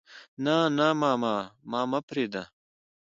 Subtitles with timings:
[0.43, 1.35] نه نه ماما
[1.91, 2.43] ما پرېده.